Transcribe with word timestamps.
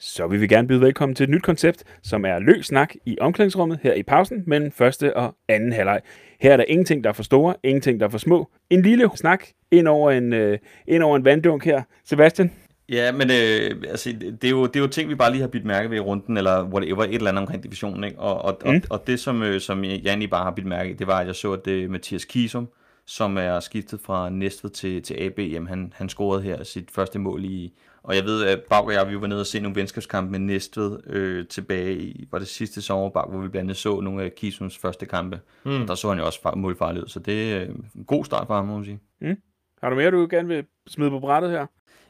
så 0.00 0.26
vil 0.26 0.40
vi 0.40 0.46
gerne 0.46 0.68
byde 0.68 0.80
velkommen 0.80 1.16
til 1.16 1.24
et 1.24 1.30
nyt 1.30 1.42
koncept, 1.42 1.84
som 2.02 2.24
er 2.24 2.38
løs 2.38 2.66
snak 2.66 2.94
i 3.06 3.16
omklædningsrummet 3.20 3.78
her 3.82 3.94
i 3.94 4.02
pausen 4.02 4.42
mellem 4.46 4.72
første 4.72 5.16
og 5.16 5.34
anden 5.48 5.72
halvleg. 5.72 6.00
Her 6.40 6.52
er 6.52 6.56
der 6.56 6.64
ingenting, 6.68 7.04
der 7.04 7.10
er 7.10 7.14
for 7.14 7.22
store, 7.22 7.54
ingenting, 7.62 8.00
der 8.00 8.06
er 8.06 8.10
for 8.10 8.18
små. 8.18 8.50
En 8.70 8.82
lille 8.82 9.10
snak 9.16 9.44
ind 9.70 9.88
over 9.88 10.10
en, 10.10 10.32
øh, 10.32 10.58
ind 10.88 11.02
over 11.02 11.16
en 11.16 11.24
vanddunk 11.24 11.64
her. 11.64 11.82
Sebastian? 12.04 12.52
Ja, 12.88 13.12
men 13.12 13.30
øh, 13.30 13.90
altså, 13.90 14.12
det, 14.42 14.44
er 14.44 14.50
jo, 14.50 14.66
det 14.66 14.76
er 14.76 14.80
jo 14.80 14.86
ting, 14.86 15.08
vi 15.10 15.14
bare 15.14 15.30
lige 15.30 15.40
har 15.40 15.48
bidt 15.48 15.64
mærke 15.64 15.90
ved 15.90 15.96
i 15.96 16.00
runden, 16.00 16.36
eller 16.36 16.64
whatever, 16.64 17.04
et 17.04 17.14
eller 17.14 17.30
andet 17.30 17.40
omkring 17.40 17.62
divisionen. 17.62 18.04
Ikke? 18.04 18.18
Og, 18.18 18.44
og, 18.44 18.58
mm. 18.64 18.70
og, 18.70 18.80
og 18.90 19.06
det, 19.06 19.20
som, 19.20 19.42
øh, 19.42 19.60
som 19.60 19.84
egentlig 19.84 20.30
bare 20.30 20.44
har 20.44 20.50
bidt 20.50 20.66
mærke 20.66 20.94
det 20.94 21.06
var, 21.06 21.18
at 21.18 21.26
jeg 21.26 21.34
så, 21.34 21.52
at 21.52 21.64
det 21.64 21.90
Mathias 21.90 22.24
Kisum, 22.24 22.68
som 23.06 23.36
er 23.36 23.60
skiftet 23.60 24.00
fra 24.00 24.30
Næstved 24.30 24.70
til, 24.70 25.02
til 25.02 25.14
AB, 25.18 25.38
jamen 25.38 25.68
han, 25.68 25.92
han 25.96 26.08
scorede 26.08 26.42
her 26.42 26.64
sit 26.64 26.90
første 26.90 27.18
mål 27.18 27.44
i, 27.44 27.72
og 28.08 28.16
jeg 28.16 28.24
ved, 28.24 28.44
at 28.44 28.62
Bag 28.70 28.84
og 28.84 28.92
jeg, 28.92 29.08
vi 29.08 29.20
var 29.20 29.26
nede 29.26 29.40
og 29.40 29.46
se 29.46 29.60
nogle 29.60 29.76
venskabskampe 29.76 30.30
med 30.30 30.38
Næstved 30.38 30.98
øh, 31.06 31.46
tilbage 31.46 31.94
i, 31.98 32.28
var 32.32 32.38
det 32.38 32.48
sidste 32.48 32.82
sommer, 32.82 33.10
Bag, 33.10 33.30
hvor 33.30 33.40
vi 33.40 33.48
blandt 33.48 33.64
andet 33.64 33.76
så 33.76 34.00
nogle 34.00 34.22
af 34.22 34.34
Kisums 34.34 34.78
første 34.78 35.06
kampe. 35.06 35.40
Mm. 35.64 35.86
Der 35.86 35.94
så 35.94 36.08
han 36.08 36.18
jo 36.18 36.26
også 36.26 36.52
målfarlig 36.56 37.02
ud, 37.02 37.08
så 37.08 37.20
det 37.20 37.52
er 37.52 37.62
en 37.62 38.04
god 38.06 38.24
start 38.24 38.46
for 38.46 38.54
ham, 38.54 38.66
må 38.66 38.76
man 38.76 38.84
sige. 38.84 39.00
Mm. 39.20 39.36
Har 39.82 39.90
du 39.90 39.96
mere, 39.96 40.10
du 40.10 40.26
gerne 40.30 40.48
vil 40.48 40.64
smide 40.86 41.10
på 41.10 41.20
brættet 41.20 41.50
her? 41.50 41.66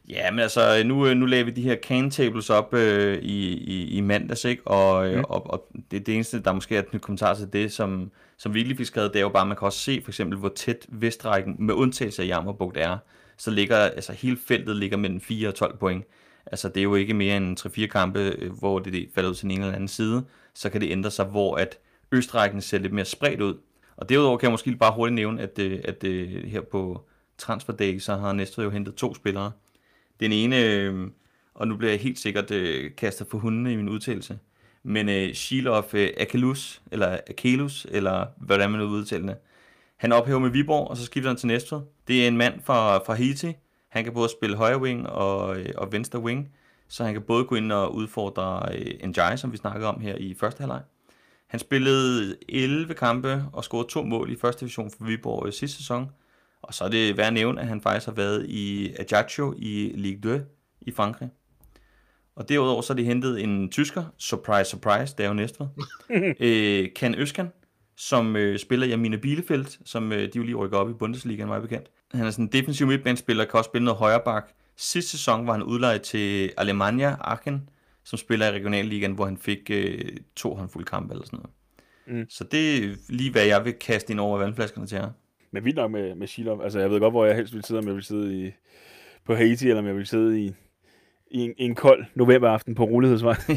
Ja, 0.08 0.30
men 0.30 0.40
altså, 0.40 0.82
nu, 0.84 1.14
nu 1.14 1.26
lavede 1.26 1.44
vi 1.44 1.50
de 1.50 1.62
her 1.62 1.76
can 1.76 2.10
tables 2.10 2.50
op 2.50 2.74
øh, 2.74 3.18
i, 3.18 3.52
i, 3.56 3.96
i 3.96 4.00
mandags, 4.00 4.44
ikke? 4.44 4.66
Og, 4.66 5.10
mm. 5.10 5.24
og, 5.28 5.50
og 5.50 5.68
det, 5.90 6.06
det 6.06 6.14
eneste, 6.14 6.42
der 6.42 6.52
måske 6.52 6.76
er 6.76 6.78
et 6.78 6.94
nyt 6.94 7.02
kommentar 7.02 7.34
til 7.34 7.52
det, 7.52 7.72
som, 7.72 8.10
som 8.36 8.54
virkelig 8.54 8.76
fik 8.76 8.86
skrevet, 8.86 9.12
det 9.12 9.18
er 9.18 9.22
jo 9.22 9.28
bare, 9.28 9.42
at 9.42 9.48
man 9.48 9.56
kan 9.56 9.66
også 9.66 9.78
se 9.78 10.00
for 10.04 10.10
eksempel, 10.10 10.38
hvor 10.38 10.48
tæt 10.48 10.86
Vestrækken, 10.88 11.56
med 11.58 11.74
undtagelse 11.74 12.22
af 12.22 12.26
Jammerbugt 12.26 12.76
er, 12.76 12.98
så 13.38 13.50
ligger, 13.50 13.76
altså 13.76 14.12
hele 14.12 14.36
feltet 14.46 14.76
ligger 14.76 14.96
mellem 14.96 15.20
4 15.20 15.48
og 15.48 15.54
12 15.54 15.76
point. 15.76 16.04
Altså 16.46 16.68
det 16.68 16.76
er 16.76 16.82
jo 16.82 16.94
ikke 16.94 17.14
mere 17.14 17.36
end 17.36 17.60
3-4 17.60 17.86
kampe, 17.86 18.20
øh, 18.20 18.52
hvor 18.52 18.78
det 18.78 19.08
falder 19.14 19.30
ud 19.30 19.34
til 19.34 19.50
en 19.50 19.60
eller 19.60 19.72
anden 19.74 19.88
side, 19.88 20.24
så 20.54 20.70
kan 20.70 20.80
det 20.80 20.90
ændre 20.90 21.10
sig, 21.10 21.24
hvor 21.24 21.56
at 21.56 21.78
Østrækken 22.12 22.60
ser 22.60 22.78
lidt 22.78 22.92
mere 22.92 23.04
spredt 23.04 23.40
ud. 23.40 23.54
Og 23.96 24.08
derudover 24.08 24.38
kan 24.38 24.46
jeg 24.46 24.52
måske 24.52 24.76
bare 24.76 24.94
hurtigt 24.94 25.14
nævne, 25.14 25.42
at, 25.42 25.58
øh, 25.58 25.80
at, 25.84 26.04
at 26.04 26.28
her 26.44 26.60
på 26.60 27.04
Transfer 27.38 27.72
Day, 27.72 27.98
så 27.98 28.16
har 28.16 28.32
Næstved 28.32 28.64
jo 28.64 28.70
hentet 28.70 28.94
to 28.94 29.14
spillere, 29.14 29.52
den 30.20 30.32
ene, 30.32 31.10
og 31.54 31.68
nu 31.68 31.76
bliver 31.76 31.90
jeg 31.90 32.00
helt 32.00 32.18
sikkert 32.18 32.52
kastet 32.96 33.26
for 33.30 33.38
hundene 33.38 33.72
i 33.72 33.76
min 33.76 33.88
udtalelse, 33.88 34.38
men 34.82 35.08
øh, 35.08 35.34
Shilov 35.34 35.84
øh, 35.92 36.10
Akelus, 36.16 36.82
eller 36.90 37.18
Akelus, 37.30 37.86
eller 37.90 38.26
hvordan 38.36 38.70
man 38.70 38.80
nu 38.80 38.86
udtaler 38.86 39.26
det, 39.26 39.36
han 39.96 40.12
ophæver 40.12 40.38
med 40.38 40.50
Viborg, 40.50 40.88
og 40.88 40.96
så 40.96 41.04
skifter 41.04 41.30
han 41.30 41.36
til 41.36 41.46
Næstved. 41.46 41.80
Det 42.08 42.24
er 42.24 42.28
en 42.28 42.36
mand 42.36 42.60
fra, 42.64 42.98
fra 42.98 43.14
Haiti. 43.14 43.52
Han 43.88 44.04
kan 44.04 44.12
både 44.12 44.28
spille 44.28 44.56
højre 44.56 44.80
wing 44.80 45.08
og, 45.08 45.58
øh, 45.58 45.68
og 45.76 45.92
venstre 45.92 46.18
wing, 46.18 46.48
så 46.88 47.04
han 47.04 47.12
kan 47.12 47.22
både 47.22 47.44
gå 47.44 47.54
ind 47.54 47.72
og 47.72 47.94
udfordre 47.94 48.68
øh, 48.74 49.08
Njai, 49.08 49.36
som 49.36 49.52
vi 49.52 49.56
snakkede 49.56 49.86
om 49.86 50.00
her 50.00 50.14
i 50.14 50.34
første 50.34 50.60
halvleg. 50.60 50.82
Han 51.46 51.60
spillede 51.60 52.36
11 52.48 52.94
kampe 52.94 53.44
og 53.52 53.64
scorede 53.64 53.88
to 53.88 54.02
mål 54.02 54.32
i 54.32 54.36
første 54.36 54.60
division 54.60 54.90
for 54.90 55.04
Viborg 55.04 55.48
i 55.48 55.52
sidste 55.52 55.76
sæson, 55.76 56.10
og 56.62 56.74
så 56.74 56.84
er 56.84 56.88
det 56.88 57.16
værd 57.16 57.26
at 57.26 57.32
nævne, 57.32 57.60
at 57.60 57.66
han 57.66 57.80
faktisk 57.80 58.06
har 58.06 58.14
været 58.14 58.46
i 58.48 58.94
Ajaccio 58.98 59.54
i 59.58 59.92
Ligue 59.94 60.38
2 60.38 60.44
i 60.80 60.92
Frankrig. 60.92 61.28
Og 62.36 62.48
derudover 62.48 62.82
så 62.82 62.92
er 62.92 62.96
de 62.96 63.04
hentet 63.04 63.42
en 63.42 63.70
tysker, 63.70 64.04
surprise, 64.18 64.70
surprise, 64.70 65.14
det 65.16 65.24
er 65.24 65.28
jo 65.28 65.34
Næstved, 65.34 65.66
øh, 66.40 66.88
Ken 66.96 67.14
Øskan, 67.14 67.52
som 67.98 68.36
øh, 68.36 68.58
spiller 68.58 68.86
i 68.86 68.92
Amina 68.92 69.16
Bielefeld, 69.16 69.66
som 69.84 70.12
øh, 70.12 70.18
de 70.18 70.30
jo 70.36 70.42
lige 70.42 70.54
rykker 70.54 70.78
op 70.78 70.90
i 70.90 70.92
Bundesliga, 70.92 71.46
meget 71.46 71.62
bekendt. 71.62 71.90
Han 72.14 72.26
er 72.26 72.30
sådan 72.30 72.44
en 72.44 72.52
defensiv 72.52 72.86
midtbanespiller, 72.86 73.44
kan 73.44 73.58
også 73.58 73.68
spille 73.68 73.84
noget 73.84 73.98
højre 73.98 74.20
bak. 74.24 74.50
Sidste 74.76 75.10
sæson 75.10 75.46
var 75.46 75.52
han 75.52 75.62
udlejet 75.62 76.02
til 76.02 76.52
Alemannia 76.56 77.16
Aachen, 77.20 77.68
som 78.04 78.16
spiller 78.16 78.46
i 78.46 78.50
regionalligaen, 78.50 79.12
hvor 79.12 79.24
han 79.24 79.36
fik 79.36 79.70
øh, 79.70 79.98
to 80.36 80.54
håndfulde 80.54 80.86
kampe 80.86 81.14
eller 81.14 81.26
sådan 81.26 81.38
noget. 81.38 81.50
Mm. 82.20 82.30
Så 82.30 82.44
det 82.44 82.76
er 82.76 82.94
lige, 83.08 83.32
hvad 83.32 83.44
jeg 83.44 83.64
vil 83.64 83.72
kaste 83.72 84.10
ind 84.10 84.20
over 84.20 84.38
vandflaskerne 84.38 84.86
til 84.86 84.96
jer. 84.96 85.10
Men 85.50 85.64
vildt 85.64 85.76
nok 85.76 85.90
med, 85.90 86.14
med 86.14 86.26
Shilov. 86.26 86.62
Altså, 86.62 86.78
jeg 86.78 86.90
ved 86.90 87.00
godt, 87.00 87.12
hvor 87.12 87.24
jeg 87.24 87.36
helst 87.36 87.54
vil 87.54 87.64
sidde, 87.64 87.78
om 87.78 87.86
jeg 87.86 87.94
vil 87.94 88.02
sidde 88.02 88.46
i, 88.46 88.50
på 89.24 89.34
Haiti, 89.34 89.68
eller 89.68 89.80
om 89.80 89.86
jeg 89.86 89.96
vil 89.96 90.06
sidde 90.06 90.44
i, 90.44 90.52
i 91.30 91.38
en, 91.38 91.50
en 91.58 91.74
kold 91.74 92.04
novemberaften 92.14 92.74
på 92.74 92.84
Rolighedsvej. 92.84 93.36
Ja. 93.48 93.54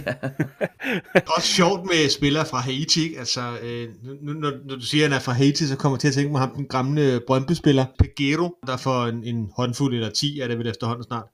det 1.14 1.24
er 1.28 1.32
også 1.36 1.48
sjovt 1.48 1.86
med 1.86 2.10
spillere 2.10 2.46
fra 2.46 2.58
Haiti. 2.58 3.04
Ikke? 3.04 3.20
Altså, 3.20 3.42
øh, 3.64 3.90
nu, 4.22 4.34
når, 4.34 4.52
når, 4.66 4.76
du 4.76 4.82
siger, 4.82 5.06
at 5.06 5.12
han 5.12 5.18
er 5.18 5.22
fra 5.22 5.32
Haiti, 5.32 5.68
så 5.68 5.78
kommer 5.78 5.96
jeg 5.96 6.00
til 6.00 6.08
at 6.08 6.14
tænke 6.14 6.32
mig 6.32 6.42
ham, 6.42 6.56
den 6.56 6.68
gamle 6.68 7.22
Brøndby-spiller, 7.28 7.86
Pegero, 8.00 8.56
der 8.68 8.78
for 8.78 9.06
en, 9.06 9.24
en 9.24 9.50
håndfuld 9.56 9.94
eller 9.94 10.10
10 10.10 10.40
er 10.40 10.48
det 10.48 10.58
vel 10.58 10.68
efterhånden 10.68 11.04
snart, 11.04 11.26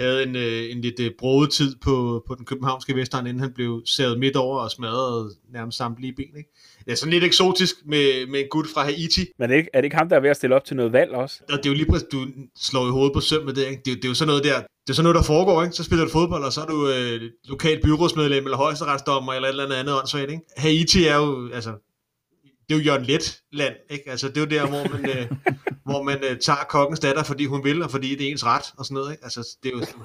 havde 0.00 0.22
en, 0.22 0.36
øh, 0.36 0.72
en 0.72 0.80
lidt 0.80 1.00
øh, 1.00 1.10
broet 1.18 1.50
tid 1.50 1.76
på, 1.82 2.24
på 2.26 2.34
den 2.34 2.44
københavnske 2.44 2.96
Vestegn, 2.96 3.26
inden 3.26 3.40
han 3.40 3.52
blev 3.52 3.82
savet 3.86 4.18
midt 4.18 4.36
over 4.36 4.58
og 4.58 4.70
smadret 4.70 5.32
nærmest 5.52 5.78
samtlige 5.78 6.12
ben. 6.12 6.36
Ikke? 6.36 6.50
Det 6.84 6.92
er 6.92 6.96
sådan 6.96 7.12
lidt 7.12 7.24
eksotisk 7.24 7.74
med, 7.84 8.26
med 8.26 8.40
en 8.40 8.46
gut 8.50 8.66
fra 8.74 8.84
Haiti. 8.84 9.20
Men 9.38 9.42
er 9.44 9.46
det, 9.46 9.56
ikke, 9.56 9.70
er 9.72 9.80
det 9.80 9.84
ikke 9.84 9.96
ham, 9.96 10.08
der 10.08 10.16
er 10.16 10.20
ved 10.20 10.30
at 10.30 10.36
stille 10.36 10.56
op 10.56 10.64
til 10.64 10.76
noget 10.76 10.92
valg 10.92 11.12
også? 11.12 11.42
Og 11.52 11.58
det 11.58 11.66
er 11.66 11.70
jo 11.70 11.76
lige 11.76 11.86
præcis, 11.86 12.08
du 12.12 12.26
slår 12.56 12.86
i 12.86 12.90
hovedet 12.90 13.12
på 13.14 13.20
søm 13.20 13.44
med 13.44 13.54
det. 13.54 13.66
Ikke? 13.66 13.82
Det, 13.84 13.96
det, 13.96 14.04
er 14.04 14.08
jo 14.08 14.14
sådan 14.14 14.28
noget 14.28 14.44
der, 14.44 14.62
det 14.90 14.94
er 14.94 14.96
sådan 14.96 15.12
noget, 15.12 15.16
der 15.16 15.22
foregår, 15.34 15.62
ikke? 15.62 15.76
Så 15.76 15.84
spiller 15.84 16.04
du 16.04 16.10
fodbold, 16.10 16.44
og 16.44 16.52
så 16.52 16.60
er 16.60 16.66
du 16.66 16.88
øh, 16.88 17.20
lokalt 17.44 17.82
byrådsmedlem 17.82 18.44
eller 18.44 18.56
højesteretsdommer 18.56 19.32
eller 19.32 19.48
et 19.48 19.52
eller 19.52 19.76
andet 19.76 19.98
åndssvagt, 19.98 20.30
ikke? 20.30 20.42
Haiti 20.56 21.06
er 21.06 21.16
jo, 21.16 21.50
altså, 21.54 21.70
det 22.68 22.74
er 22.74 22.78
jo 22.78 22.84
Jørgen 22.84 23.04
Let 23.04 23.38
land, 23.52 23.74
ikke? 23.90 24.10
Altså, 24.10 24.28
det 24.28 24.36
er 24.36 24.40
jo 24.40 24.46
der, 24.46 24.66
hvor 24.68 24.88
man, 24.92 25.10
øh, 25.10 25.26
hvor 25.88 26.02
man 26.02 26.18
øh, 26.30 26.38
tager 26.38 26.64
kokkens 26.68 27.00
datter, 27.00 27.22
fordi 27.22 27.46
hun 27.46 27.64
vil, 27.64 27.82
og 27.82 27.90
fordi 27.90 28.14
det 28.14 28.26
er 28.26 28.30
ens 28.30 28.46
ret, 28.46 28.62
og 28.78 28.84
sådan 28.84 28.94
noget, 28.94 29.10
ikke? 29.12 29.24
Altså, 29.24 29.56
det 29.62 29.68
er 29.68 29.78
jo 29.78 29.80
sådan, 29.80 30.02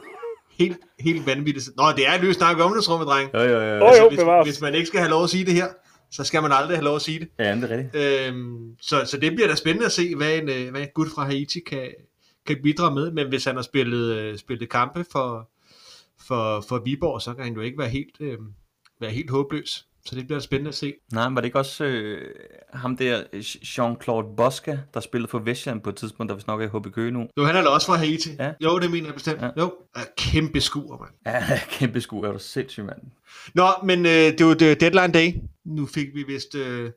helt, 0.59 0.77
helt 0.99 1.25
vanvittigt. 1.25 1.69
Nå, 1.77 1.83
det 1.97 2.07
er 2.07 2.21
løst 2.21 2.37
snak 2.37 2.59
om 2.59 2.73
det, 2.75 2.85
dreng. 2.85 3.29
Jo, 3.33 3.41
jo, 3.41 3.61
jo. 3.61 3.85
Altså, 3.85 4.09
hvis, 4.09 4.53
hvis, 4.53 4.61
man 4.61 4.75
ikke 4.75 4.87
skal 4.87 4.99
have 4.99 5.09
lov 5.09 5.23
at 5.23 5.29
sige 5.29 5.45
det 5.45 5.53
her, 5.53 5.67
så 6.11 6.23
skal 6.23 6.41
man 6.41 6.51
aldrig 6.51 6.77
have 6.77 6.85
lov 6.85 6.95
at 6.95 7.01
sige 7.01 7.19
det. 7.19 7.27
Ja, 7.39 7.55
det 7.55 7.63
er 7.63 7.77
rigtigt. 7.77 8.27
Øhm, 8.27 8.77
så, 8.81 9.05
så 9.05 9.17
det 9.17 9.35
bliver 9.35 9.47
da 9.47 9.55
spændende 9.55 9.85
at 9.85 9.91
se, 9.91 10.15
hvad 10.15 10.37
en, 10.37 10.49
øh, 10.49 10.71
hvad 10.71 10.81
en 10.81 10.87
gut 10.95 11.07
fra 11.15 11.25
Haiti 11.25 11.59
kan, 11.59 11.87
kan 12.45 12.57
bidrage 12.63 12.95
med, 12.95 13.11
men 13.11 13.29
hvis 13.29 13.45
han 13.45 13.55
har 13.55 13.63
spillet, 13.63 14.15
øh, 14.15 14.37
spillet 14.37 14.69
kampe 14.69 15.05
for, 15.11 15.49
for, 16.27 16.61
for 16.61 16.81
Viborg, 16.85 17.21
så 17.21 17.33
kan 17.33 17.43
han 17.43 17.53
jo 17.53 17.61
ikke 17.61 17.77
være 17.77 17.89
helt, 17.89 18.15
øh, 18.19 18.37
være 18.99 19.11
helt 19.11 19.29
håbløs. 19.29 19.87
Så 20.05 20.15
det 20.15 20.27
bliver 20.27 20.39
spændende 20.39 20.69
at 20.69 20.75
se. 20.75 20.93
Nej, 21.13 21.29
var 21.29 21.35
det 21.41 21.45
ikke 21.45 21.59
også 21.59 21.85
øh, 21.85 22.35
ham 22.73 22.97
der, 22.97 23.23
Jean-Claude 23.33 24.35
Bosca, 24.35 24.79
der 24.93 24.99
spillede 24.99 25.29
for 25.29 25.39
Vestjylland 25.39 25.81
på 25.81 25.89
et 25.89 25.95
tidspunkt, 25.95 26.29
der 26.29 26.35
vi 26.35 26.41
snakker 26.41 26.65
i 26.65 26.69
HB 26.79 26.93
Køge 26.93 27.11
nu? 27.11 27.27
Jo, 27.37 27.43
han 27.43 27.55
er 27.55 27.61
da 27.61 27.67
også 27.67 27.87
fra 27.87 27.95
Haiti. 27.95 28.29
Ja. 28.39 28.51
Jo, 28.63 28.79
det 28.79 28.91
mener 28.91 29.05
jeg 29.05 29.13
bestemt. 29.13 29.41
Ja. 29.41 29.49
Jo, 29.57 29.73
er 29.95 29.99
kæmpe 30.17 30.61
skuer, 30.61 30.97
mand. 30.97 31.11
Ja, 31.25 31.59
kæmpe 31.79 32.01
skuer, 32.01 32.27
er 32.27 32.33
du 32.33 32.39
sindssygt, 32.39 32.85
mand. 32.85 32.99
Nå, 33.53 33.67
men 33.83 34.05
øh, 34.05 34.11
det 34.11 34.45
var 34.45 34.53
det 34.53 34.81
deadline 34.81 35.13
day. 35.13 35.33
Nu 35.65 35.85
fik 35.85 36.07
vi 36.13 36.23
vist 36.23 36.55
øh, 36.55 36.91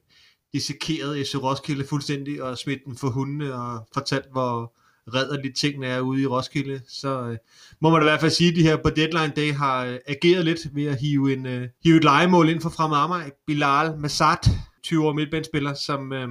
dissekeret 0.52 1.26
FC 1.26 1.34
Roskilde 1.34 1.84
fuldstændig, 1.84 2.42
og 2.42 2.58
smidt 2.58 2.84
den 2.84 2.96
for 2.96 3.08
hundene, 3.08 3.54
og 3.54 3.88
fortalt, 3.94 4.26
hvor 4.32 4.74
redderligt 5.14 5.56
tingene 5.56 5.86
er 5.86 6.00
ude 6.00 6.22
i 6.22 6.26
Roskilde, 6.26 6.80
så 6.88 7.22
øh, 7.22 7.36
må 7.80 7.90
man 7.90 8.02
i 8.02 8.04
hvert 8.04 8.20
fald 8.20 8.30
sige, 8.30 8.50
at 8.50 8.56
de 8.56 8.62
her 8.62 8.76
på 8.76 8.90
deadline 8.90 9.32
day 9.36 9.52
har 9.52 9.84
øh, 9.84 9.98
ageret 10.06 10.44
lidt 10.44 10.58
ved 10.74 10.86
at 10.86 11.00
hive, 11.00 11.32
en, 11.32 11.46
øh, 11.46 11.68
hive 11.84 11.96
et 11.96 12.04
legemål 12.04 12.48
ind 12.48 12.60
for 12.60 12.70
Fremad 12.70 12.98
Amager. 12.98 13.30
Bilal 13.46 13.98
Massad, 13.98 14.50
20 14.82 15.06
år 15.06 15.12
midtbanespiller, 15.12 15.74
som, 15.74 16.12
øh, 16.12 16.28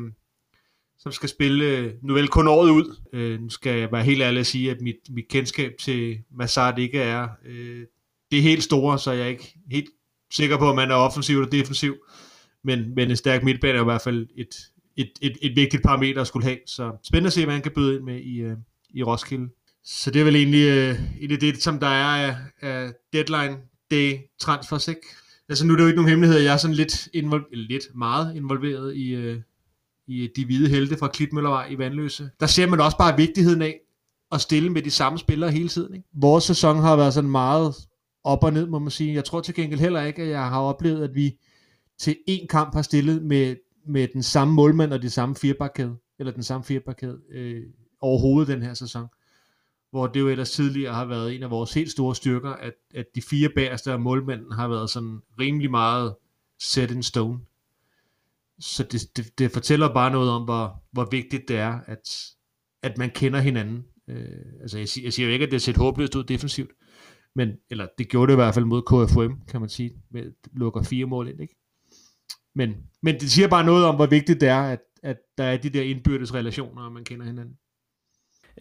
som 1.00 1.12
skal 1.12 1.30
spille 1.30 1.66
øh, 1.66 1.94
nu 2.04 2.14
vel 2.14 2.28
kun 2.28 2.48
året 2.48 2.70
ud. 2.70 2.96
Øh, 3.14 3.42
nu 3.42 3.50
skal 3.50 3.80
jeg 3.80 3.92
være 3.92 4.04
helt 4.04 4.22
ærlig 4.22 4.40
at 4.40 4.48
sige, 4.48 4.72
at 4.72 4.82
mit, 4.82 4.96
mit 5.09 5.28
kendskab 5.30 5.72
til 5.80 6.18
Massad 6.32 6.80
ikke 6.80 7.00
er 7.00 7.28
øh, 7.46 7.86
det 8.32 8.40
er 8.40 8.44
helt 8.44 8.64
store, 8.64 9.00
så 9.00 9.12
jeg 9.12 9.24
er 9.24 9.28
ikke 9.28 9.59
helt 9.72 9.90
sikker 10.32 10.58
på, 10.58 10.70
om 10.70 10.76
man 10.76 10.92
er 10.92 10.96
offensiv 10.96 11.38
eller 11.38 11.50
defensiv. 11.50 11.96
Men, 12.64 12.96
men 12.96 13.09
en 13.09 13.16
stærk 13.16 13.44
midtbane 13.44 13.78
er 13.78 13.82
i 13.82 13.84
hvert 13.84 14.02
fald 14.02 14.28
et, 14.38 14.56
et, 14.97 15.12
et, 15.22 15.38
et 15.41 15.56
vigtigt 15.56 15.84
parameter 15.84 16.22
at 16.22 16.28
skulle 16.28 16.46
have. 16.46 16.58
Så 16.66 16.91
spændende 17.03 17.28
at 17.28 17.34
se, 17.34 17.44
hvad 17.44 17.53
han 17.53 17.63
kan 17.63 17.72
byde 17.75 17.96
ind 17.96 18.03
med 18.03 18.22
i, 18.22 18.38
øh, 18.38 18.58
i 18.90 19.03
Roskilde. 19.03 19.50
Så 19.84 20.12
det 20.12 20.19
er 20.19 20.24
vel 20.25 20.35
egentlig, 20.35 20.68
øh, 20.68 21.00
egentlig 21.18 21.41
det, 21.41 21.63
som 21.63 21.80
der 21.80 21.88
er 21.88 22.28
af, 22.28 22.35
af 22.62 22.91
deadline 23.13 23.58
day 23.91 24.18
transfers, 24.40 24.88
ikke? 24.88 25.02
Altså 25.49 25.66
nu 25.66 25.73
er 25.73 25.78
det 25.78 25.84
jo 25.84 25.88
ikke 25.88 25.96
nogen 25.96 26.09
hemmelighed, 26.09 26.40
jeg 26.40 26.53
er 26.53 26.58
sådan 26.58 26.76
lidt, 26.76 27.08
involver- 27.14 27.49
lidt 27.52 27.84
meget 27.96 28.35
involveret 28.35 28.96
i, 28.96 29.16
øh, 29.16 29.41
i 30.08 30.29
de 30.35 30.46
hvide 30.46 30.70
helte 30.70 30.97
fra 30.97 31.08
Klitmøllervej 31.08 31.67
i 31.70 31.78
Vandløse. 31.78 32.29
Der 32.40 32.46
ser 32.46 32.67
man 32.67 32.82
også 32.82 32.97
bare 32.97 33.17
vigtigheden 33.17 33.61
af 33.61 33.79
at 34.32 34.41
stille 34.41 34.70
med 34.70 34.82
de 34.82 34.91
samme 34.91 35.20
spillere 35.20 35.52
hele 35.52 35.70
tiden. 35.70 35.96
Ikke? 35.96 36.08
Vores 36.14 36.44
sæson 36.44 36.79
har 36.79 36.96
været 36.96 37.14
sådan 37.14 37.29
meget 37.29 37.76
op 38.23 38.44
og 38.44 38.53
ned, 38.53 38.67
må 38.67 38.79
man 38.79 38.91
sige. 38.91 39.14
Jeg 39.14 39.26
tror 39.26 39.41
til 39.41 39.53
gengæld 39.53 39.79
heller 39.79 40.02
ikke, 40.03 40.22
at 40.22 40.29
jeg 40.29 40.49
har 40.49 40.61
oplevet, 40.61 41.03
at 41.03 41.16
vi 41.16 41.35
til 41.99 42.16
én 42.29 42.47
kamp 42.47 42.73
har 42.73 42.82
stillet 42.82 43.23
med 43.23 43.55
med 43.87 44.07
den 44.13 44.23
samme 44.23 44.53
målmand 44.53 44.93
og 44.93 45.01
de 45.01 45.09
samme 45.09 45.35
firebakkæde, 45.35 45.97
eller 46.19 46.34
den 46.34 46.43
samme 46.43 46.63
firebakkæde 46.63 47.19
øh, 47.31 47.63
overhovedet 47.99 48.47
den 48.47 48.61
her 48.61 48.73
sæson. 48.73 49.07
Hvor 49.91 50.07
det 50.07 50.19
jo 50.19 50.28
ellers 50.28 50.51
tidligere 50.51 50.93
har 50.93 51.05
været 51.05 51.35
en 51.35 51.43
af 51.43 51.49
vores 51.49 51.73
helt 51.73 51.91
store 51.91 52.16
styrker, 52.16 52.49
at, 52.49 52.73
at 52.93 53.05
de 53.16 53.22
fire 53.22 53.49
bagerste 53.55 53.91
af 53.91 53.99
målmanden 53.99 54.51
har 54.51 54.67
været 54.67 54.89
sådan 54.89 55.19
rimelig 55.39 55.72
meget 55.72 56.16
set 56.59 56.91
in 56.91 57.03
stone. 57.03 57.39
Så 58.59 58.84
det, 58.84 59.17
det, 59.17 59.39
det 59.39 59.51
fortæller 59.51 59.93
bare 59.93 60.11
noget 60.11 60.29
om, 60.29 60.43
hvor, 60.43 60.84
hvor 60.91 61.07
vigtigt 61.11 61.47
det 61.47 61.57
er, 61.57 61.79
at, 61.85 62.34
at 62.81 62.97
man 62.97 63.09
kender 63.09 63.39
hinanden. 63.39 63.85
Øh, 64.07 64.61
altså 64.61 64.78
jeg, 64.78 64.87
jeg 65.03 65.13
siger 65.13 65.28
jo 65.28 65.34
ikke, 65.34 65.45
at 65.45 65.51
det 65.51 65.55
er 65.55 65.61
set 65.61 65.78
håbløst 65.78 66.16
ud 66.16 66.23
defensivt, 66.23 66.72
Men, 67.35 67.51
eller 67.69 67.87
det 67.97 68.09
gjorde 68.09 68.28
det 68.28 68.34
i 68.34 68.41
hvert 68.41 68.53
fald 68.53 68.66
mod 68.66 68.81
KFM, 68.81 69.41
kan 69.47 69.61
man 69.61 69.69
sige, 69.69 69.91
med 70.09 70.31
lukker 70.53 70.84
fire 70.84 71.05
mål 71.05 71.28
ind, 71.28 71.41
ikke? 71.41 71.55
Men, 72.58 72.78
men 73.02 73.20
det 73.20 73.32
siger 73.32 73.48
bare 73.48 73.66
noget 73.66 73.86
om, 73.86 73.96
hvor 73.96 74.06
vigtigt 74.06 74.42
det 74.42 74.50
er, 74.50 74.62
at, 74.62 74.80
at 75.04 75.18
der 75.38 75.44
er 75.44 75.58
de 75.58 75.70
der 75.70 75.82
indbyrdes 75.82 76.34
relationer, 76.34 76.82
og 76.82 76.92
man 76.92 77.04
kender 77.04 77.26
hinanden. 77.26 77.58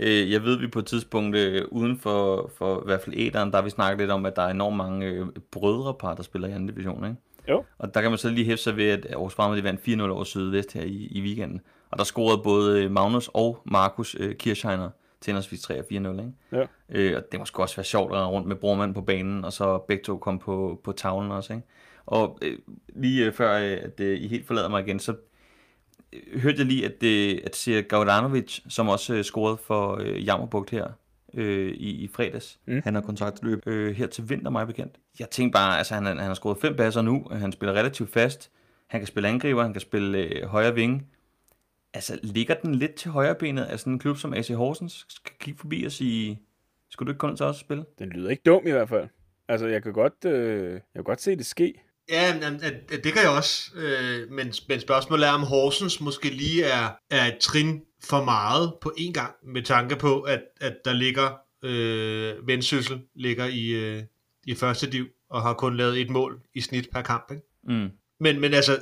Øh, 0.01 0.33
jeg 0.33 0.43
ved, 0.43 0.59
vi 0.59 0.67
på 0.67 0.79
et 0.79 0.87
tidspunkt 0.87 1.37
øh, 1.37 1.65
uden 1.71 1.99
for, 1.99 2.51
for 2.59 2.81
i 2.81 2.83
hvert 2.85 3.01
fald 3.01 3.15
æderen, 3.19 3.51
der 3.51 3.57
har 3.57 3.63
vi 3.63 3.71
snakket 3.71 3.99
lidt 3.99 4.11
om, 4.11 4.27
at 4.27 4.37
der 4.37 4.43
er 4.43 4.51
enormt 4.51 4.77
mange 4.77 5.07
øh, 5.07 5.27
brødrepar, 5.53 6.15
der 6.15 6.23
spiller 6.23 6.49
i 6.49 6.53
anden 6.53 6.69
division, 6.69 7.05
ikke? 7.05 7.17
Jo. 7.49 7.65
Og 7.79 7.95
der 7.95 8.01
kan 8.01 8.11
man 8.11 8.19
så 8.19 8.31
lige 8.31 8.45
hæfte 8.45 8.63
sig 8.63 8.77
ved, 8.77 8.89
at 8.89 9.07
Aarhus 9.07 9.35
Fremad 9.35 9.63
vandt 9.63 9.81
4-0 9.89 10.03
over 10.03 10.25
Sydvest 10.25 10.73
her 10.73 10.83
i, 10.83 11.09
i 11.11 11.23
weekenden. 11.23 11.61
Og 11.91 11.99
der 11.99 12.05
scorede 12.05 12.43
både 12.45 12.85
øh, 12.85 12.91
Magnus 12.91 13.31
og 13.35 13.63
Markus 13.65 14.17
øh, 14.21 14.35
Kirchheiner 14.35 14.91
til 15.21 15.31
henholdsvis 15.31 15.63
3 15.63 15.79
og 15.79 15.85
4-0, 15.85 15.95
ikke? 15.95 16.33
Ja. 16.53 16.65
Øh, 16.89 17.17
og 17.17 17.23
det 17.33 17.41
må 17.41 17.45
sgu 17.47 17.63
også 17.63 17.77
være 17.77 17.85
sjovt 17.85 18.13
at 18.13 18.17
rende 18.19 18.29
rundt 18.29 18.49
med 18.49 18.57
brormand 18.57 18.95
på 18.95 19.01
banen, 19.01 19.45
og 19.45 19.53
så 19.53 19.79
begge 19.79 20.05
to 20.05 20.17
kom 20.19 20.39
på, 20.39 20.81
på 20.85 20.93
tavlen 20.93 21.31
også, 21.31 21.53
ikke? 21.53 21.67
Og 22.07 22.39
øh, 22.43 22.59
lige 22.89 23.27
øh, 23.27 23.33
før 23.33 23.59
øh, 23.59 23.79
at 23.83 24.01
øh, 24.01 24.21
I 24.21 24.29
helt 24.29 24.47
forlader 24.47 24.69
mig 24.69 24.87
igen, 24.87 24.99
så 25.01 25.15
øh, 26.13 26.41
hørte 26.41 26.59
jeg 26.59 26.67
lige, 26.67 26.85
at, 26.85 27.03
øh, 27.03 27.39
at 27.45 27.57
Sir 27.57 27.81
Gaudanovic, 27.83 28.61
som 28.69 28.89
også 28.89 29.15
øh, 29.15 29.25
scorede 29.25 29.57
for 29.67 29.97
øh, 30.01 30.27
Jammerbugt 30.27 30.71
her 30.71 30.87
øh, 31.35 31.73
i, 31.73 31.91
i 31.91 32.09
fredags, 32.09 32.59
Mm. 32.67 32.81
han 32.85 32.95
har 32.95 33.03
kontraktløb 33.03 33.67
øh, 33.67 33.95
her 33.97 34.07
til 34.07 34.29
vinter, 34.29 34.51
mig 34.51 34.67
bekendt. 34.67 34.95
Jeg 35.21 35.31
tænkte 35.31 35.53
bare, 35.53 35.79
altså 35.79 35.95
han, 35.95 36.05
han 36.07 36.19
har 36.19 36.35
scoret 36.35 36.59
fem 36.61 36.77
passer 36.77 37.03
nu, 37.03 37.27
han 37.33 37.53
spiller 37.53 37.73
relativt 37.75 38.13
fast, 38.13 38.51
han 38.87 39.01
kan 39.01 39.07
spille 39.07 39.29
angriber, 39.29 39.63
han 39.63 39.73
kan 39.73 39.81
spille 39.81 40.19
øh, 40.19 40.47
højre 40.47 40.75
vinge. 40.75 41.03
Altså, 41.97 42.19
ligger 42.23 42.55
den 42.55 42.75
lidt 42.75 42.95
til 42.95 43.11
højre 43.11 43.35
benet 43.35 43.65
af 43.65 43.81
sådan 43.81 43.93
en 43.93 43.99
klub 43.99 44.17
som 44.17 44.35
AC 44.35 44.49
Horsens? 44.49 45.05
Skal 45.09 45.33
kigge 45.41 45.61
forbi 45.61 45.85
og 45.85 45.93
sige, 45.93 46.41
skulle 46.91 47.07
du 47.07 47.13
ikke 47.13 47.19
komme 47.19 47.37
til 47.37 47.47
os 47.47 47.57
at 47.57 47.61
spille? 47.61 47.85
Den 47.99 48.09
lyder 48.09 48.31
ikke 48.31 48.43
dum 48.47 48.67
i 48.67 48.71
hvert 48.71 48.89
fald. 48.89 49.09
Altså, 49.49 49.67
jeg 49.67 49.83
kan 49.83 49.93
godt, 49.93 50.25
øh, 50.25 50.73
jeg 50.73 50.81
kan 50.95 51.05
godt 51.05 51.23
se 51.23 51.37
det 51.37 51.47
ske. 51.47 51.75
Ja, 52.09 52.35
men, 52.35 52.61
det 52.91 53.13
kan 53.13 53.23
jeg 53.23 53.31
også. 53.31 53.71
Øh, 53.77 54.31
men, 54.31 54.53
men 54.69 54.81
spørgsmålet 54.81 55.27
er, 55.29 55.33
om 55.33 55.43
Horsens 55.43 56.01
måske 56.01 56.31
lige 56.31 56.65
er, 56.65 56.89
er 57.11 57.25
et 57.27 57.39
trin 57.41 57.83
for 58.05 58.25
meget 58.25 58.75
på 58.81 58.93
én 58.99 59.13
gang, 59.13 59.35
med 59.43 59.63
tanke 59.63 59.97
på, 59.97 60.21
at, 60.21 60.43
at 60.61 60.77
der 60.85 60.93
ligger 60.93 61.41
øh, 61.63 62.47
Vendsyssel 62.47 63.03
ligger 63.15 63.47
i, 63.47 63.69
øh, 63.69 64.03
i 64.47 64.55
første 64.55 64.91
div, 64.91 65.07
og 65.31 65.43
har 65.43 65.55
kun 65.55 65.77
lavet 65.77 66.01
et 66.01 66.11
mål 66.11 66.41
i 66.55 66.61
snit 66.61 66.89
per 66.93 67.03
kamp. 67.03 67.31
Ikke? 67.31 67.43
Mm. 67.65 67.91
Men, 68.21 68.41
men 68.41 68.55
altså, 68.55 68.79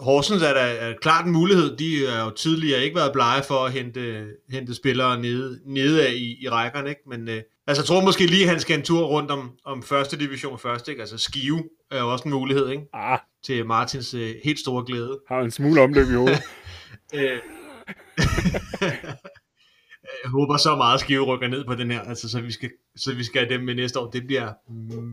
Horsens 0.00 0.42
er 0.42 0.52
der 0.52 0.60
er 0.60 0.94
klart 1.02 1.26
en 1.26 1.32
mulighed. 1.32 1.76
De 1.76 2.06
har 2.06 2.24
jo 2.24 2.30
tidligere 2.30 2.82
ikke 2.82 2.96
været 2.96 3.12
blege 3.12 3.42
for 3.42 3.64
at 3.64 3.72
hente, 3.72 4.26
hente 4.50 4.74
spillere 4.74 5.20
nede, 5.20 5.60
nede 5.66 6.06
af 6.06 6.12
i, 6.12 6.36
i 6.44 6.48
rækkerne. 6.48 6.88
Ikke? 6.88 7.00
Men 7.06 7.28
øh, 7.28 7.42
altså, 7.66 7.82
jeg 7.82 7.86
tror 7.86 8.04
måske 8.04 8.26
lige, 8.26 8.48
han 8.48 8.60
skal 8.60 8.78
en 8.78 8.84
tur 8.84 9.06
rundt 9.06 9.30
om, 9.30 9.50
om 9.64 9.82
første 9.82 10.18
division 10.18 10.58
først. 10.58 10.88
Ikke? 10.88 11.00
Altså 11.00 11.18
Skive 11.18 11.64
er 11.90 12.00
jo 12.00 12.12
også 12.12 12.24
en 12.24 12.30
mulighed 12.30 12.68
ikke? 12.68 12.82
Ah, 12.94 13.18
til 13.44 13.66
Martins 13.66 14.14
øh, 14.14 14.34
helt 14.44 14.58
store 14.58 14.84
glæde. 14.86 15.18
har 15.28 15.40
en 15.40 15.50
smule 15.50 15.80
omløb 15.80 16.08
i 16.10 16.14
hovedet. 16.14 16.42
Øh, 17.14 17.38
jeg 20.24 20.30
håber 20.30 20.56
så 20.56 20.76
meget, 20.76 20.94
at 20.94 21.00
Skive 21.00 21.24
rykker 21.24 21.48
ned 21.48 21.64
på 21.64 21.74
den 21.74 21.90
her, 21.90 22.00
altså, 22.00 22.28
så, 22.28 22.40
vi 22.40 22.52
skal, 22.52 22.70
så 22.96 23.14
vi 23.14 23.24
skal 23.24 23.46
have 23.46 23.54
dem 23.54 23.64
med 23.64 23.74
næste 23.74 23.98
år. 23.98 24.10
Det 24.10 24.26
bliver 24.26 24.52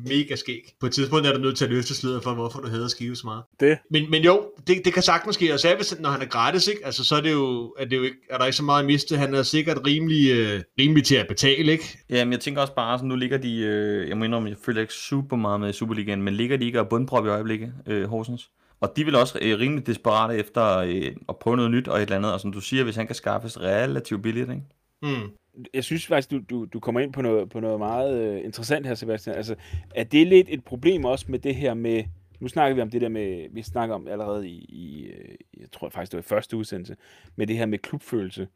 mega 0.10 0.36
skæg. 0.36 0.74
På 0.80 0.86
et 0.86 0.92
tidspunkt 0.92 1.28
er 1.28 1.34
du 1.34 1.40
nødt 1.40 1.58
til 1.58 1.66
at 1.66 1.72
løfte 1.72 1.96
sløret 1.96 2.24
for, 2.24 2.34
hvorfor 2.34 2.60
du 2.60 2.68
hader 2.68 2.88
Skive 2.88 3.16
så 3.16 3.22
meget. 3.26 3.44
Det. 3.60 3.78
Men, 3.92 4.12
men 4.12 4.24
jo, 4.24 4.44
det, 4.68 4.82
det 4.86 4.94
kan 4.94 5.04
sagtens 5.04 5.36
ske, 5.36 5.54
og 5.54 5.60
særligt 5.60 5.96
når 6.00 6.10
han 6.10 6.22
er 6.22 6.26
gratis, 6.26 6.68
ikke? 6.68 6.86
Altså, 6.86 7.04
så 7.04 7.16
er 7.16 7.22
det 7.22 7.32
jo, 7.32 7.76
er 7.80 7.86
det 7.86 7.98
jo 7.98 8.04
ikke, 8.04 8.18
er 8.30 8.38
der 8.38 8.46
ikke 8.46 8.58
så 8.58 8.64
meget 8.64 8.80
at 8.80 8.86
miste. 8.86 9.18
Han 9.18 9.34
er 9.34 9.44
sikkert 9.44 9.78
rimelig, 9.88 10.32
øh, 10.32 10.62
rimelig 10.80 11.04
til 11.04 11.16
at 11.16 11.28
betale, 11.28 11.72
ikke? 11.72 11.98
Jamen, 12.10 12.32
jeg 12.32 12.40
tænker 12.40 12.62
også 12.62 12.76
bare, 12.76 12.98
sådan, 12.98 13.10
nu 13.10 13.16
ligger 13.16 13.38
de, 13.38 13.58
øh, 13.58 14.10
jeg 14.10 14.18
må 14.18 14.26
indrømme, 14.26 14.50
jeg 14.50 14.58
følger 14.66 14.82
ikke 14.82 14.94
super 14.94 15.38
meget 15.38 15.60
med 15.60 15.70
i 15.70 15.74
Superligaen, 15.74 16.22
men 16.22 16.34
ligger 16.34 16.58
de 16.58 16.66
ikke 16.66 16.80
og 16.80 16.90
bundprop 16.90 17.26
i 17.26 17.30
øjeblikket, 17.30 17.74
øh, 17.88 18.10
Horsens? 18.10 18.50
Og 18.82 18.94
de 18.96 19.06
vil 19.06 19.16
også 19.16 19.40
øh, 19.42 19.60
rimelig 19.60 19.88
desperate 19.88 20.38
efter 20.38 20.78
øh, 20.78 21.12
at 21.30 21.38
prøve 21.38 21.56
noget 21.56 21.72
nyt 21.72 21.88
og 21.88 21.98
et 21.98 22.02
eller 22.02 22.16
andet, 22.16 22.34
og 22.34 22.40
som 22.40 22.52
du 22.52 22.62
siger, 22.62 22.84
hvis 22.84 22.96
han 22.96 23.08
kan 23.08 23.16
skaffes 23.16 23.62
relativt 23.62 24.22
billigt, 24.22 24.50
ikke? 24.50 24.62
Mm. 25.06 25.32
Jeg 25.74 25.84
synes 25.84 26.08
faktisk, 26.08 26.32
du, 26.32 26.40
du, 26.50 26.66
du 26.66 26.80
kommer 26.80 27.02
ind 27.02 27.14
på 27.14 27.22
noget, 27.22 27.50
på 27.50 27.60
noget 27.60 27.80
meget 27.80 28.22
øh, 28.22 28.46
interessant 28.46 28.88
her, 28.88 28.96
Sebastian. 28.96 29.36
Altså, 29.36 29.56
er 29.96 30.04
det 30.04 30.28
lidt 30.28 30.48
et 30.50 30.64
problem 30.64 31.06
også 31.06 31.26
med 31.30 31.40
det 31.40 31.56
her 31.56 31.74
med... 31.74 32.04
Nu 32.40 32.48
snakker 32.48 32.76
vi 32.76 32.82
om 32.82 32.90
det 32.90 33.02
der 33.02 33.10
med... 33.10 33.48
Vi 33.52 33.62
snakker 33.62 33.96
om 33.96 34.08
allerede 34.08 34.50
i... 34.50 34.66
i 34.70 35.06
øh, 35.06 35.36
jeg 35.60 35.72
tror 35.72 35.90
faktisk, 35.90 36.12
det 36.12 36.18
var 36.18 36.22
i 36.22 36.32
første 36.38 36.58
udsendelse. 36.58 36.96
Med 37.36 37.48
det 37.48 37.58
her 37.58 37.66
med 37.66 37.80
klubfølelse. 37.80 38.48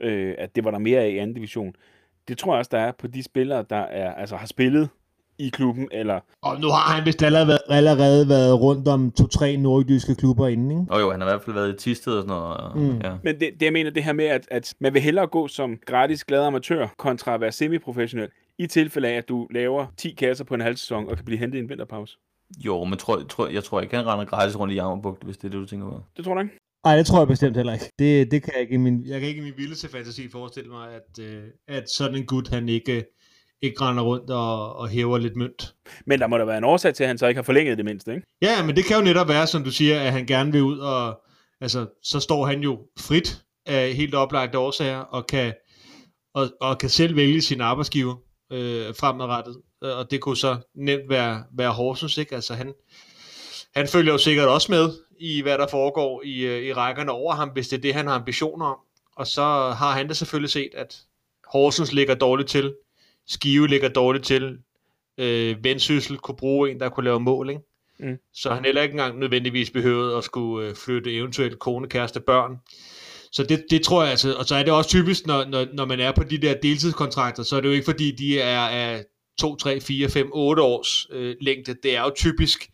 Øh, 0.00 0.34
at 0.38 0.56
det 0.56 0.64
var 0.64 0.70
der 0.70 0.78
mere 0.78 1.00
af 1.00 1.08
i 1.08 1.18
anden 1.18 1.34
division. 1.34 1.76
Det 2.28 2.38
tror 2.38 2.52
jeg 2.52 2.58
også, 2.58 2.70
der 2.72 2.78
er 2.78 2.92
på 2.92 3.06
de 3.06 3.22
spillere, 3.22 3.64
der 3.70 3.76
er, 3.76 4.14
altså, 4.14 4.36
har 4.36 4.46
spillet 4.46 4.88
i 5.38 5.48
klubben, 5.48 5.88
eller 5.92 6.20
Og 6.42 6.60
nu 6.60 6.68
har 6.68 6.94
han 6.94 7.06
vist 7.06 7.22
allerede, 7.22 7.58
allerede 7.68 8.28
været 8.28 8.60
rundt 8.60 8.88
om 8.88 9.10
to-tre 9.10 9.56
nordjyske 9.56 10.14
klubber 10.14 10.48
inden, 10.48 10.70
ikke? 10.70 10.92
Og 10.92 11.00
jo, 11.00 11.10
han 11.10 11.20
har 11.20 11.28
i 11.28 11.30
hvert 11.30 11.42
fald 11.42 11.54
været 11.54 11.74
i 11.74 11.76
Tisted 11.76 12.12
og 12.12 12.22
sådan 12.22 12.28
noget. 12.28 12.56
Og, 12.56 12.78
Mm. 12.78 12.98
ja. 13.04 13.12
Men 13.24 13.40
det, 13.40 13.50
det 13.60 13.62
jeg 13.62 13.72
mener, 13.72 13.90
det 13.90 14.04
her 14.04 14.12
med, 14.12 14.24
at, 14.24 14.46
at 14.50 14.74
man 14.80 14.94
vil 14.94 15.02
hellere 15.02 15.26
gå 15.26 15.48
som 15.48 15.76
gratis 15.86 16.24
glad 16.24 16.44
amatør, 16.44 16.86
kontra 16.98 17.34
at 17.34 17.40
være 17.40 17.52
semiprofessionel, 17.52 18.28
i 18.58 18.66
tilfælde 18.66 19.08
af, 19.08 19.12
at 19.14 19.28
du 19.28 19.48
laver 19.50 19.86
10 19.96 20.10
kasser 20.10 20.44
på 20.44 20.54
en 20.54 20.60
halv 20.60 20.76
sæson, 20.76 21.08
og 21.08 21.16
kan 21.16 21.24
blive 21.24 21.38
hentet 21.38 21.58
i 21.58 21.62
en 21.62 21.68
vinterpause. 21.68 22.16
Jo, 22.66 22.84
men 22.84 22.98
tror, 22.98 23.22
tror, 23.28 23.48
jeg 23.48 23.64
tror 23.64 23.80
ikke, 23.80 23.96
han 23.96 24.06
render 24.06 24.24
gratis 24.24 24.58
rundt 24.58 24.72
i 24.72 24.76
Jammerbugt, 24.76 25.24
hvis 25.24 25.36
det 25.36 25.44
er 25.44 25.48
det, 25.50 25.60
du 25.60 25.66
tænker 25.66 25.86
på. 25.90 26.00
Det 26.16 26.24
tror 26.24 26.34
du 26.34 26.40
ikke? 26.40 26.58
Nej, 26.84 26.96
det 26.96 27.06
tror 27.06 27.18
jeg 27.18 27.28
bestemt 27.28 27.56
heller 27.56 27.72
ikke. 27.72 27.90
Det, 27.98 28.30
det 28.30 28.42
kan 28.42 28.52
jeg 28.54 28.62
ikke 28.62 28.74
i 28.74 28.76
min, 28.76 29.04
jeg 29.06 29.20
kan 29.20 29.28
ikke 29.28 29.40
i 29.40 29.44
min 29.44 29.52
vildeste 29.56 29.88
fantasi 29.88 30.28
forestille 30.30 30.70
mig, 30.70 30.88
at, 30.94 31.24
øh, 31.24 31.42
at 31.68 31.90
sådan 31.90 32.16
en 32.16 32.26
gut, 32.26 32.48
han 32.48 32.68
ikke, 32.68 33.04
ikke 33.62 33.80
render 33.80 34.02
rundt 34.02 34.30
og, 34.30 34.76
og 34.76 34.88
hæver 34.88 35.18
lidt 35.18 35.36
mønt. 35.36 35.74
Men 36.06 36.20
der 36.20 36.26
må 36.26 36.38
der 36.38 36.44
være 36.44 36.58
en 36.58 36.64
årsag 36.64 36.94
til, 36.94 37.04
at 37.04 37.08
han 37.08 37.18
så 37.18 37.26
ikke 37.26 37.38
har 37.38 37.42
forlænget 37.42 37.76
det 37.76 37.84
mindste, 37.84 38.14
ikke? 38.14 38.26
Ja, 38.42 38.66
men 38.66 38.76
det 38.76 38.84
kan 38.84 38.96
jo 38.96 39.02
netop 39.02 39.28
være, 39.28 39.46
som 39.46 39.64
du 39.64 39.70
siger, 39.70 40.00
at 40.00 40.12
han 40.12 40.26
gerne 40.26 40.52
vil 40.52 40.62
ud, 40.62 40.78
og 40.78 41.20
altså, 41.60 41.86
så 42.02 42.20
står 42.20 42.46
han 42.46 42.60
jo 42.60 42.78
frit 42.98 43.42
af 43.66 43.92
helt 43.94 44.14
oplagte 44.14 44.58
årsager, 44.58 44.98
og 44.98 45.26
kan, 45.26 45.54
og, 46.34 46.48
og 46.60 46.78
kan 46.78 46.90
selv 46.90 47.16
vælge 47.16 47.42
sin 47.42 47.60
arbejdsgiver 47.60 48.14
øh, 48.52 48.94
fremadrettet. 49.00 49.56
Og 49.82 50.10
det 50.10 50.20
kunne 50.20 50.36
så 50.36 50.56
nemt 50.74 51.08
være, 51.08 51.44
være 51.52 51.72
Horsens, 51.72 52.18
ikke? 52.18 52.34
Altså 52.34 52.54
han, 52.54 52.72
han 53.74 53.88
følger 53.88 54.12
jo 54.12 54.18
sikkert 54.18 54.48
også 54.48 54.72
med 54.72 54.90
i, 55.20 55.42
hvad 55.42 55.58
der 55.58 55.66
foregår 55.66 56.22
i, 56.24 56.40
øh, 56.40 56.62
i 56.62 56.72
rækkerne 56.72 57.12
over 57.12 57.34
ham, 57.34 57.48
hvis 57.48 57.68
det 57.68 57.76
er 57.76 57.80
det, 57.80 57.94
han 57.94 58.06
har 58.06 58.14
ambitioner 58.14 58.66
om. 58.66 58.76
Og 59.16 59.26
så 59.26 59.42
har 59.78 59.92
han 59.92 60.08
da 60.08 60.14
selvfølgelig 60.14 60.50
set, 60.50 60.70
at 60.74 61.02
Horsens 61.52 61.92
ligger 61.92 62.14
dårligt 62.14 62.48
til, 62.48 62.74
Skive 63.28 63.68
ligger 63.68 63.88
dårligt 63.88 64.24
til, 64.24 64.58
øh, 65.18 65.64
Vendsyssel 65.64 66.18
kunne 66.18 66.36
bruge 66.36 66.70
en, 66.70 66.80
der 66.80 66.88
kunne 66.88 67.04
lave 67.04 67.20
mål, 67.20 67.50
ikke? 67.50 67.62
Mm. 67.98 68.16
Så 68.34 68.54
han 68.54 68.64
heller 68.64 68.82
ikke 68.82 68.92
engang 68.92 69.18
nødvendigvis 69.18 69.70
behøvede 69.70 70.16
at 70.16 70.24
skulle 70.24 70.68
øh, 70.68 70.74
flytte 70.74 71.14
eventuelt 71.14 71.58
kone, 71.58 71.88
kæreste, 71.88 72.20
børn. 72.20 72.56
Så 73.32 73.42
det, 73.42 73.64
det 73.70 73.82
tror 73.82 74.02
jeg 74.02 74.10
altså, 74.10 74.34
og 74.34 74.44
så 74.44 74.54
er 74.54 74.62
det 74.62 74.72
også 74.72 74.90
typisk, 74.90 75.26
når, 75.26 75.44
når, 75.44 75.66
når 75.72 75.84
man 75.84 76.00
er 76.00 76.12
på 76.12 76.24
de 76.24 76.38
der 76.38 76.54
deltidskontrakter, 76.62 77.42
så 77.42 77.56
er 77.56 77.60
det 77.60 77.68
jo 77.68 77.72
ikke 77.72 77.84
fordi, 77.84 78.10
de 78.10 78.40
er 78.40 78.60
af 78.60 79.04
2, 79.38 79.56
3, 79.56 79.80
4, 79.80 80.08
5, 80.08 80.30
8 80.32 80.62
års 80.62 81.06
øh, 81.10 81.36
længde. 81.40 81.76
Det 81.82 81.96
er 81.96 82.02
jo 82.02 82.12
typisk 82.16 82.70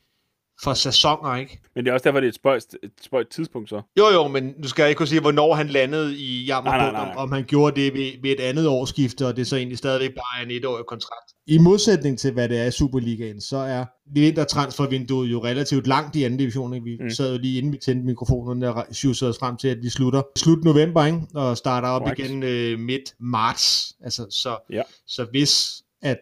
for 0.65 0.75
sæsoner, 0.75 1.37
ikke? 1.37 1.61
Men 1.75 1.85
det 1.85 1.91
er 1.91 1.95
også 1.95 2.05
derfor, 2.05 2.21
det 2.21 2.27
er 2.27 2.31
et 2.31 2.35
spøjt, 2.35 2.65
et 2.83 2.91
spøjt 3.03 3.29
tidspunkt 3.29 3.69
så. 3.69 3.83
Jo, 3.99 4.07
jo, 4.13 4.29
men 4.29 4.55
nu 4.59 4.69
skal 4.69 4.83
jeg 4.83 4.89
ikke 4.91 4.99
kunne 4.99 5.07
sige, 5.07 5.21
hvornår 5.21 5.55
han 5.55 5.69
landede 5.69 6.19
i 6.19 6.47
nej, 6.49 6.89
om, 6.95 7.17
om 7.17 7.33
han 7.33 7.45
gjorde 7.45 7.81
det 7.81 7.95
ved, 7.95 8.11
ved 8.23 8.31
et 8.31 8.41
andet 8.41 8.67
årsskifte, 8.67 9.27
og 9.27 9.37
det 9.37 9.47
så 9.47 9.57
egentlig 9.57 9.79
stadigvæk 9.79 10.11
bare 10.15 10.41
er 10.41 10.45
en 10.45 10.51
etårig 10.51 10.85
kontrakt. 10.89 11.33
I 11.47 11.59
modsætning 11.59 12.19
til, 12.19 12.33
hvad 12.33 12.49
det 12.49 12.59
er 12.59 12.65
i 12.65 12.71
Superligaen, 12.71 13.41
så 13.41 13.57
er 13.57 13.85
vintertransfervinduet 14.15 15.33
jo 15.33 15.45
relativt 15.45 15.87
langt 15.87 16.17
i 16.17 16.25
anden 16.25 16.39
division. 16.39 16.75
Ikke? 16.75 16.85
Vi 16.85 16.99
Mm. 17.01 17.11
sad 17.11 17.33
jo 17.33 17.39
lige 17.39 17.59
inden 17.59 17.73
vi 17.73 17.79
tændte 17.79 18.07
mikrofonerne 18.07 18.75
og 18.75 18.87
sjusede 18.93 19.31
os 19.31 19.39
frem 19.39 19.57
til, 19.57 19.69
at 19.69 19.79
de 19.83 19.91
slutter 19.91 20.23
slut 20.37 20.65
november, 20.65 21.05
ikke? 21.07 21.19
og 21.35 21.57
starter 21.57 21.89
op 21.89 22.03
Korrekt. 22.03 22.19
igen 22.21 22.43
øh, 22.43 22.79
midt 22.79 23.15
marts. 23.21 23.93
Altså, 24.05 24.27
så, 24.31 24.57
Ja. 24.73 24.83
så 25.07 25.27
hvis 25.31 25.83
at 26.03 26.21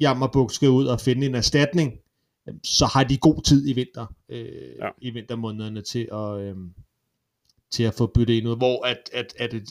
Jammerbugt 0.00 0.52
skal 0.54 0.68
ud 0.68 0.86
og 0.86 1.00
finde 1.00 1.26
en 1.26 1.34
erstatning, 1.34 1.92
så 2.64 2.86
har 2.86 3.04
de 3.04 3.16
god 3.18 3.42
tid 3.42 3.68
i 3.68 3.72
vinter, 3.72 4.06
øh, 4.28 4.46
Ja. 4.82 4.88
i 5.00 5.10
vintermånederne 5.10 5.82
til 5.82 6.08
at, 6.12 6.40
øh, 6.40 6.56
til 7.72 7.82
at 7.82 7.94
få 7.94 8.06
byttet 8.06 8.34
ind 8.34 8.48
ud, 8.48 8.56
hvor 8.56 8.86
at, 8.86 8.98
at, 9.12 9.34
at 9.38 9.54
et, 9.54 9.64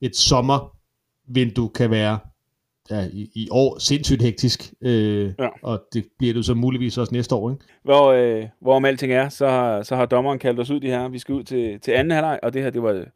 et 0.00 0.16
sommervindue 0.16 1.68
kan 1.68 1.90
være 1.90 2.18
ja, 2.90 3.08
i, 3.12 3.30
i 3.34 3.48
år 3.50 3.78
sindssygt 3.78 4.22
hektisk, 4.22 4.72
øh, 4.80 5.32
Ja. 5.38 5.48
og 5.62 5.82
det 5.92 6.06
bliver 6.18 6.34
det 6.34 6.44
så 6.44 6.54
muligvis 6.54 6.98
også 6.98 7.14
næste 7.14 7.34
år, 7.34 7.50
ikke? 7.50 7.64
Hvor, 7.82 8.06
øh, 8.12 8.46
hvorom 8.60 8.84
alting 8.84 9.12
er, 9.12 9.28
så 9.28 9.48
har, 9.48 9.82
så 9.82 9.96
har 9.96 10.06
dommeren 10.06 10.38
kaldt 10.38 10.60
os 10.60 10.70
ud 10.70 10.80
de 10.80 10.86
her. 10.86 11.08
Vi 11.08 11.18
skal 11.18 11.34
ud 11.34 11.42
til, 11.44 11.80
til 11.80 11.92
anden 11.92 12.10
halvleg, 12.10 12.38
og 12.42 12.52
det 12.54 12.62
her, 12.62 12.70
det 12.70 12.82
var 12.82 12.92
øh, 12.92 13.06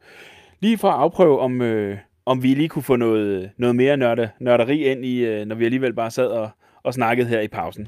lige 0.59 0.77
for 0.77 0.89
at 0.89 0.99
afprøve, 0.99 1.39
om, 1.39 1.61
øh, 1.61 1.97
om 2.25 2.43
vi 2.43 2.53
lige 2.53 2.69
kunne 2.69 2.83
få 2.83 2.95
noget, 2.95 3.51
noget 3.57 3.75
mere 3.75 3.97
nørde, 3.97 4.29
nørderi 4.39 4.83
ind 4.91 5.05
i, 5.05 5.17
øh, 5.19 5.45
når 5.45 5.55
vi 5.55 5.65
alligevel 5.65 5.93
bare 5.93 6.11
sad 6.11 6.27
og, 6.27 6.49
og 6.83 6.93
snakkede 6.93 7.27
her 7.27 7.41
i 7.41 7.47
pausen. 7.47 7.87